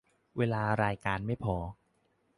[0.37, 1.55] เวลารายการไม่พอ